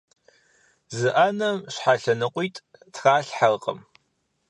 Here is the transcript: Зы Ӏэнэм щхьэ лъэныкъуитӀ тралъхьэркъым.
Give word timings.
Зы 0.97 1.09
Ӏэнэм 1.15 1.57
щхьэ 1.73 1.93
лъэныкъуитӀ 2.01 2.63
тралъхьэркъым. 2.93 3.79